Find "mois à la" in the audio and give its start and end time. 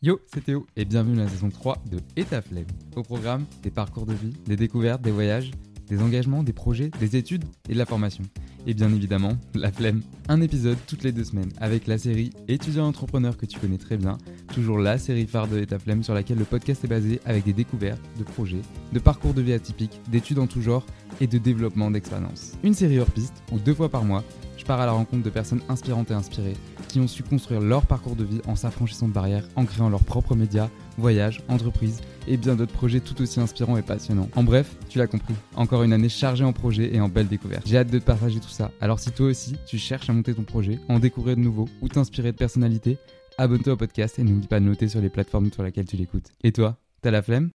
24.04-24.92